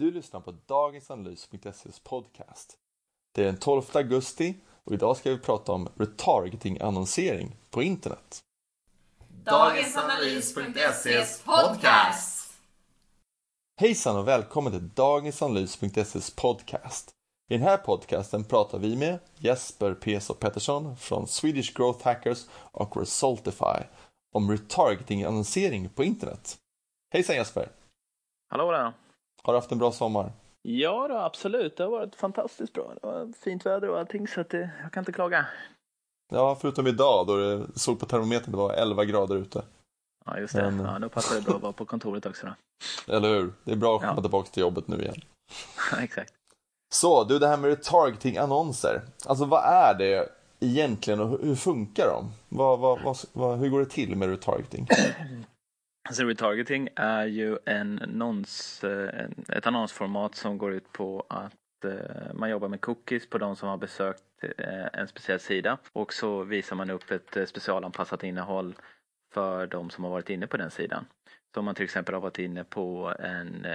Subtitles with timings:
[0.00, 2.78] Du lyssnar på dagens analys.ses podcast.
[3.32, 8.38] Det är den 12 augusti och idag ska vi prata om retargeting-annonsering på internet.
[9.44, 12.52] Dagensanalys.ses podcast.
[13.80, 17.10] Hejsan och välkommen till dagensanalys.ses podcast.
[17.48, 22.96] I den här podcasten pratar vi med Jesper Peso Pettersson från Swedish Growth Hackers och
[22.96, 23.84] Resultify
[24.32, 26.58] om retargeting-annonsering på internet.
[27.12, 27.68] Hejsan Jesper!
[28.48, 28.92] Hallå där!
[29.42, 30.32] Har du haft en bra sommar?
[30.62, 31.76] Ja då, absolut.
[31.76, 32.92] Det har varit fantastiskt bra.
[33.00, 35.46] Det var fint väder och allting så att det, jag kan inte klaga.
[36.32, 39.62] Ja, förutom idag då det såg på termometern det var 11 grader ute.
[40.26, 40.70] Ja, just det.
[40.70, 42.54] Men- Ja, då passar det bra att vara på kontoret också då.
[43.16, 43.52] Eller hur?
[43.64, 44.22] Det är bra att komma Ja.
[44.22, 45.20] tillbaka till jobbet nu igen.
[46.02, 46.32] Exakt.
[46.92, 49.02] Så, du det här med retargeting-annonser.
[49.26, 50.28] Alltså vad är det
[50.60, 52.32] egentligen och hur- funkar de?
[52.48, 54.86] Vad, vad, vad, hur går det till med retargeting?
[56.10, 62.34] Alltså retargeting är ju en annons, eh, ett annonsformat som går ut på att eh,
[62.34, 64.22] man jobbar med cookies på de som har besökt
[64.58, 68.74] eh, en speciell sida och så visar man upp ett specialanpassat innehåll
[69.34, 71.06] för de som har varit inne på den sidan.
[71.54, 73.66] Så om man till exempel har varit inne på en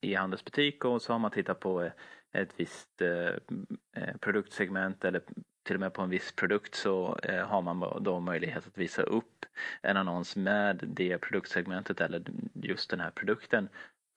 [0.00, 1.90] e-handelsbutik och så har man tittat på
[2.32, 3.02] ett visst
[4.20, 5.22] produktsegment eller
[5.68, 9.02] till och med på en viss produkt så eh, har man då möjlighet att visa
[9.02, 9.46] upp
[9.82, 12.22] en annons med det produktsegmentet eller
[12.54, 13.68] just den här produkten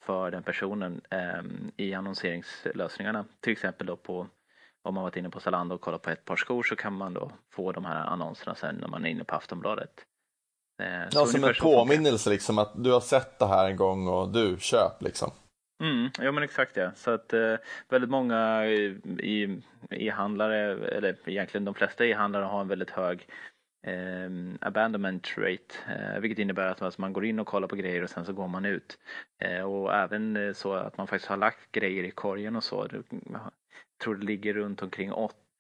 [0.04, 1.44] för den personen eh,
[1.78, 3.26] i annonseringslösningarna.
[3.40, 4.28] Till exempel då på
[4.84, 7.14] om man varit inne på Zalando och kollat på ett par skor så kan man
[7.14, 10.06] då få de här annonserna sen när man är inne på Aftonbladet.
[10.82, 14.08] Eh, så Ja, som en påminnelse liksom att du har sett det här en gång
[14.08, 15.32] och du, köp liksom.
[15.82, 16.92] Mm, ja men exakt ja.
[16.96, 17.56] Så att eh,
[17.90, 19.50] väldigt många eh,
[19.90, 23.28] e-handlare, eller egentligen de flesta e-handlare har en väldigt hög
[23.88, 24.30] eh,
[24.62, 25.76] abandonment rate.
[25.90, 28.34] Eh, vilket innebär att alltså, man går in och kollar på grejer och sen så
[28.34, 28.98] går man ut.
[29.40, 32.88] Eh, och även eh, så att man faktiskt har lagt grejer i korgen och så.
[32.92, 33.52] Jag
[34.04, 35.12] tror det ligger runt omkring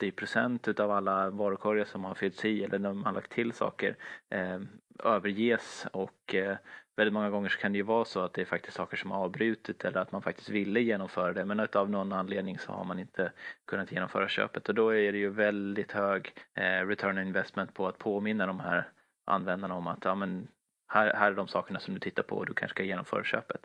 [0.01, 3.95] 80 procent utav alla varukorgar som har fyllts i eller de har lagt till saker
[4.29, 4.59] eh,
[5.03, 5.85] överges.
[5.93, 6.57] Och eh,
[6.95, 9.11] väldigt många gånger så kan det ju vara så att det är faktiskt saker som
[9.11, 11.45] har avbrutit eller att man faktiskt ville genomföra det.
[11.45, 13.31] Men av någon anledning så har man inte
[13.67, 14.69] kunnat genomföra köpet.
[14.69, 18.59] Och då är det ju väldigt hög eh, return on investment på att påminna de
[18.59, 18.89] här
[19.25, 20.47] användarna om att ja, men
[20.87, 23.61] här, här är de sakerna som du tittar på och du kanske ska genomföra köpet.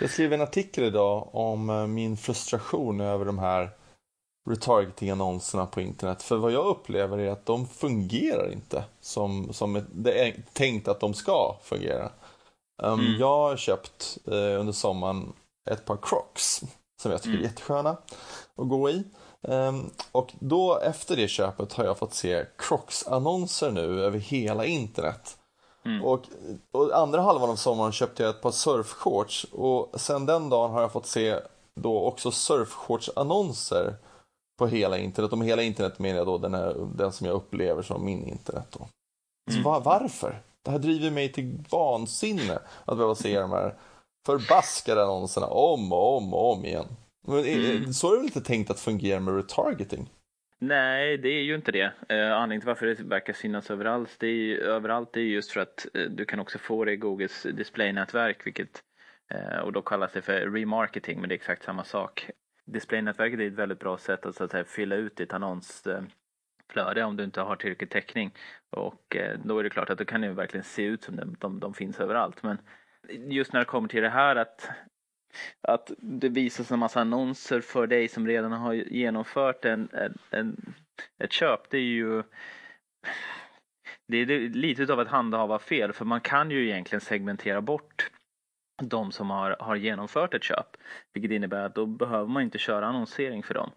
[0.00, 3.68] Jag skrev en artikel idag om eh, min frustration över de här
[4.50, 6.22] retargeting-annonserna på internet.
[6.22, 11.00] För vad jag upplever är att de fungerar inte som, som det är tänkt att
[11.00, 12.10] de ska fungera.
[12.82, 13.20] Um, Mm.
[13.20, 15.32] Jag har köpt eh, under sommaren
[15.70, 16.62] ett par Crocs
[17.02, 17.50] som jag tycker är Mm.
[17.50, 17.90] jättesköna
[18.56, 19.04] att gå i.
[19.48, 25.36] Ehm, och då efter det köpet har jag fått se Crocs-annonser nu över hela internet.
[25.84, 26.04] Mm.
[26.04, 26.22] Och,
[26.72, 30.80] och andra halvan av sommaren köpte jag ett par surfshorts och sen den dagen har
[30.80, 31.40] jag fått se
[31.74, 33.94] då också surfshorts-annonser
[34.58, 35.32] på hela internet.
[35.32, 38.24] Och med hela internet menar jag då den, här, den som jag upplever som min
[38.28, 38.66] internet.
[38.70, 38.88] Då.
[39.50, 39.62] Så Mm.
[39.64, 40.40] va- varför?
[40.64, 43.74] Det här driver mig till vansinne att behöva se de här
[44.26, 46.86] förbaskade annonserna om och om och om igen.
[47.26, 47.92] Men, är- Mm.
[47.92, 50.10] Så är det väl inte tänkt att fungera med retargeting?
[50.58, 51.92] Nej, det är ju inte det.
[52.08, 55.50] Eh, anledningen till varför det verkar synas överallt, det är, ju- överallt det är just
[55.52, 58.82] för att eh, du kan också få det i Googles displaynätverk, vilket
[59.30, 62.30] eh, och då kallas det för remarketing, men det är exakt samma sak.
[62.64, 67.16] Displaynätverket är ett väldigt bra sätt att, så att säga, fylla ut ditt annonsflöde om
[67.16, 68.34] du inte har tillräcklig täckning.
[68.70, 71.16] Och eh, då är det klart att då kan det ju verkligen se ut som
[71.16, 72.42] de, de, de finns överallt.
[72.42, 72.58] Men
[73.08, 74.70] just när det kommer till det här att
[75.60, 80.74] att det visas en massa annonser för dig som redan har genomfört en, en, en,
[81.18, 81.70] ett köp.
[81.70, 82.22] Det är ju
[84.06, 88.10] det är lite av ett handhava fel för man kan ju egentligen segmentera bort
[88.82, 90.76] de som har, har genomfört ett köp.
[91.12, 93.70] Vilket innebär att då behöver man inte köra annonsering för dem.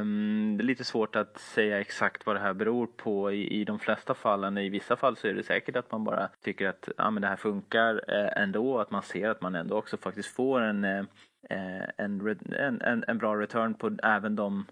[0.00, 3.64] Um, det är lite svårt att säga exakt vad det här beror på i, i
[3.64, 4.58] de flesta fallen.
[4.58, 7.28] I vissa fall så är det säkert att man bara tycker att ja, men det
[7.28, 8.78] här funkar eh, ändå.
[8.78, 11.04] Att man ser att man ändå också faktiskt får en, eh,
[11.50, 14.66] eh en, en, en, en bra return på även de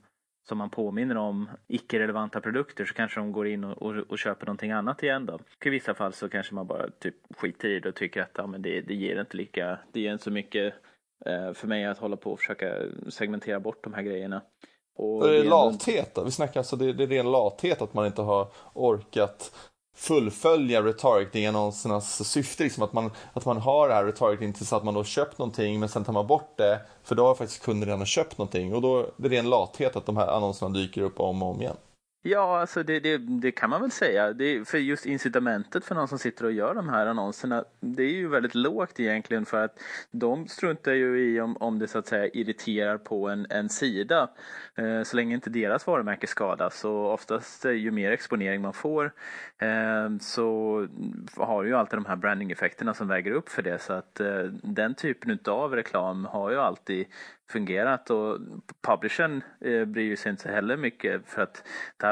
[0.49, 4.47] som man påminner om icke-relevanta produkter så kanske de går in och, och, och köper
[4.47, 5.35] någonting annat igen då.
[5.35, 8.31] Och I vissa fall så kanske man bara typ skiter i det och tycker att
[8.35, 10.75] ja, men det, det ger inte lika, det ger inte så mycket
[11.27, 12.75] eh, för mig att hålla på och försöka
[13.09, 14.43] segmentera bort de här grejerna.
[14.97, 16.19] Och det är lathet?
[16.25, 19.70] Vi snackar alltså, det, det är ren lathet att man inte har orkat
[20.01, 22.65] fullfölja retargeting-annonsernas syfte.
[22.65, 25.81] Liksom att, man, att man har det här retargeting tills att man då köpt någonting
[25.81, 28.83] men sen tar man bort det för då har faktiskt kunden redan köpt någonting och
[28.83, 31.77] då det är ren lathet att de här annonserna dyker upp om och om igen.
[32.23, 34.33] Ja, alltså det, det, det, kan man väl säga.
[34.33, 38.13] Det, för just incitamentet för någon som sitter och gör de här annonserna, det är
[38.13, 42.07] ju väldigt lågt egentligen för att de struntar ju i om, om det så att
[42.07, 44.31] säga irriterar på en, en sida.
[44.75, 49.13] Eh, så länge inte deras varumärke skadas och oftast ju mer exponering man får
[49.59, 50.87] eh, så
[51.37, 54.95] har ju alltid de här branding-effekterna som väger upp för det så att eh, den
[54.95, 57.07] typen av reklam har ju alltid
[57.51, 58.39] fungerat och
[58.83, 61.65] publishern eh, bryr sig inte heller mycket för att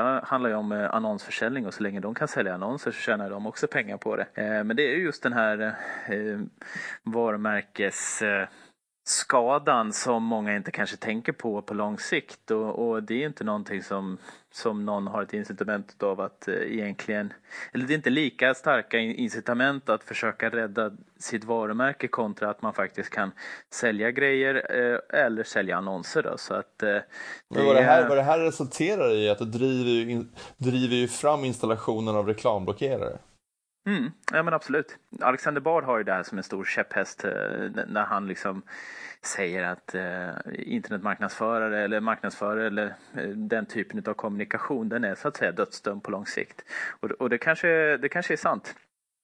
[0.02, 3.30] här handlar ju om eh, annonsförsäljning och så länge de kan sälja annonser så tjänar
[3.30, 4.26] de också pengar på det.
[4.34, 5.74] Eh, men det är just den här
[6.06, 6.40] eh,
[7.02, 8.22] varumärkes
[9.08, 13.44] skadan som många inte kanske tänker på på lång sikt och, och det är inte
[13.44, 14.19] någonting som,
[14.52, 17.32] som någon har ett incitament av att eh, egentligen,
[17.72, 22.75] eller det är inte lika starka incitament att försöka rädda sitt varumärke kontra att man
[22.75, 23.32] faktiskt kan
[23.70, 26.96] sälja grejer eh, eller sälja annonser då så att eh,
[27.49, 31.08] Men vad det, här, vad det här resulterar i att det driver, in, driver ju
[31.08, 33.19] fram installationen av reklamblockerare.
[33.88, 34.99] Mm, ja men absolut.
[35.20, 37.31] Alexander Bard har ju det här som en stor käpphäst eh,
[37.87, 38.62] när han liksom
[39.23, 45.29] säger att eh, internetmarknadsförare eller marknadsförare eller eh, den typen av kommunikation den är så
[45.29, 46.64] att säga dödsdömd på lång sikt.
[47.00, 48.75] Och, och det, kanske, det kanske är sant.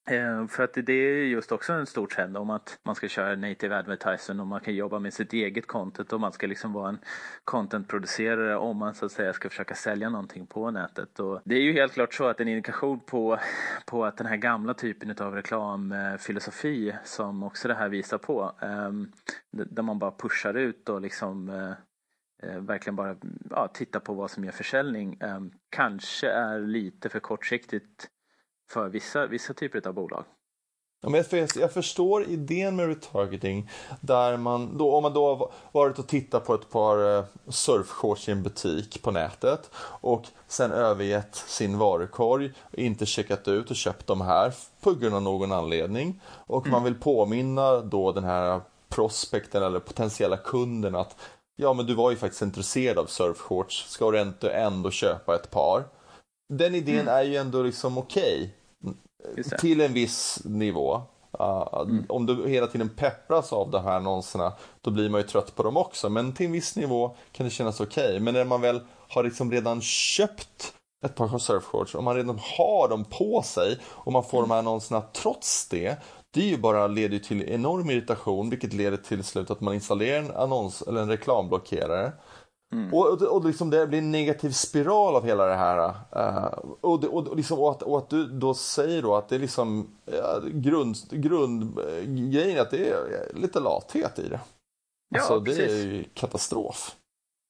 [0.07, 3.37] Eh, för att det är just också en stor trend om att man ska köra
[3.37, 6.89] native advertising och man kan jobba med sitt eget content och man ska liksom vara
[6.89, 6.99] en
[7.45, 11.21] contentproducerare om man så att säga ska försöka sälja någonting på nätet.
[11.21, 13.39] Och det är ju helt klart så att en indikation på,
[13.87, 19.13] på att den här gamla typen av reklamfilosofi som också det här visar på, ehm,
[19.51, 21.73] där man bara pushar ut och liksom eh,
[22.43, 23.17] eh, verkligen bara
[23.51, 28.11] ja, titta på vad som ger försäljning, ehm, kanske är lite för kortsiktigt
[28.71, 30.25] för vissa, vissa typer av bolag.
[31.05, 33.71] Ja, men jag, jag förstår idén med retargeting
[34.01, 38.29] där man då, om man då har varit och tittat på ett par eh, surfshorts
[38.29, 39.71] i en butik på nätet
[40.01, 45.23] och sen övergett sin varukorg, inte checkat ut och köpt de här på grund av
[45.23, 46.73] någon anledning och mm.
[46.73, 51.17] man vill påminna då den här prospekten eller potentiella kunden att
[51.57, 55.51] ja men du var ju faktiskt intresserad av surfshorts, ska du inte ändå köpa ett
[55.51, 55.85] par?
[56.49, 57.15] Den idén mm.
[57.15, 58.55] är ju ändå liksom okej.
[59.33, 61.03] Okay, till en viss nivå.
[61.41, 62.05] Uh, mm.
[62.09, 65.63] Om du hela tiden peppras av de här annonserna då blir man ju trött på
[65.63, 66.09] dem också.
[66.09, 68.05] Men till en viss nivå kan det kännas okej.
[68.05, 68.21] Okay.
[68.21, 70.75] Men när man väl har liksom redan köpt
[71.05, 74.49] ett par surfshorts och man redan har dem på sig och man får mm.
[74.49, 75.97] de här annonserna trots det.
[76.31, 80.19] Det är ju bara leder till enorm irritation vilket leder till slut att man installerar
[80.19, 82.13] en annons eller en reklamblockerare.
[82.73, 82.95] Mm.
[82.95, 85.89] Och, och, och liksom det blir en negativ spiral av hela det här.
[86.17, 86.45] Uh,
[86.81, 89.97] och, och, liksom, och, att, och att du då säger då att det är liksom
[90.05, 94.41] ja, grund, grundgrejen att det är lite lathet i det.
[95.09, 96.97] Ja, alltså, det är ju katastrof.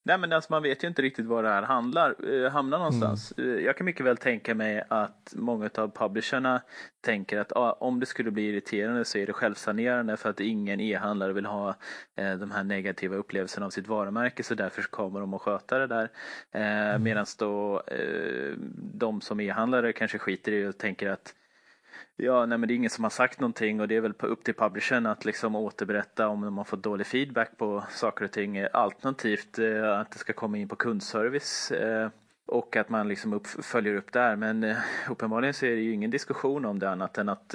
[0.06, 3.34] Nej men alltså man vet ju inte riktigt var det här handlar, eh, hamnar någonstans.
[3.38, 3.50] Mm.
[3.50, 6.62] Eh, jag kan mycket väl tänka mig att många av publisherna
[7.00, 10.80] tänker att ah, om det skulle bli irriterande så är det självsanerande för att ingen
[10.80, 11.68] e-handlare vill ha
[12.16, 15.86] eh, de här negativa upplevelserna av sitt varumärke så därför kommer de att sköta det
[15.86, 16.10] där.
[16.52, 17.02] Eh, mm.
[17.02, 21.34] Medan då eh, de som e-handlare kanske skiter i och tänker att
[22.16, 24.44] Ja, nej men det är ingen som har sagt någonting och det är väl upp
[24.44, 28.66] till publishern att liksom återberätta om har fått dålig feedback på saker och ting.
[28.72, 32.08] Alternativt eh, att det ska komma in på kundservice eh,
[32.46, 34.36] och att man liksom upp, följer upp där.
[34.36, 34.76] Men eh,
[35.10, 37.54] uppenbarligen så är det ju ingen diskussion om det annat än att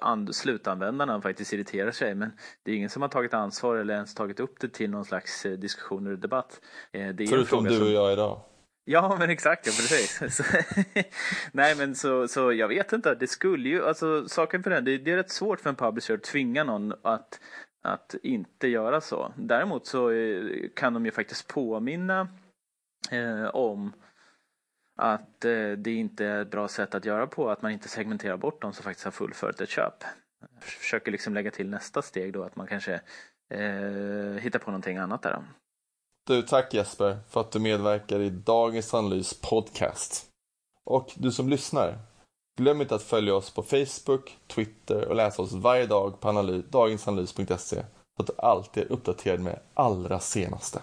[0.00, 2.14] and, slutanvändarna faktiskt irriterar sig.
[2.14, 2.32] Men
[2.62, 5.42] det är ingen som har tagit ansvar eller ens tagit upp det till någon slags
[5.42, 6.60] diskussion eller debatt.
[6.92, 8.40] Är Förutom du och jag idag.
[8.90, 10.20] Ja men exakt, ja, precis.
[11.52, 14.98] nej men så, så jag vet inte, det skulle ju, alltså saken för den, det,
[14.98, 17.40] det är rätt svårt för en publisher att tvinga någon att,
[17.82, 19.34] att inte göra så.
[19.36, 22.28] Däremot så eh, kan de ju faktiskt påminna
[23.10, 23.92] eh, om
[24.96, 28.36] att eh, det inte är ett bra sätt att göra på, att man inte segmenterar
[28.36, 30.04] bort de som faktiskt har fullföljt ett köp.
[30.60, 33.00] Försöker liksom lägga till nästa steg då, att man kanske
[33.50, 35.42] eh, hittar på någonting annat där.
[36.30, 40.26] Du, tack Jesper för att du medverkar i dagens analys podcast.
[40.84, 41.98] Och du som lyssnar,
[42.58, 46.64] glöm inte att följa oss på Facebook, Twitter och läsa oss varje dag på analys,
[46.70, 50.82] dagensanalys.se så att du alltid är uppdaterad med allra senaste.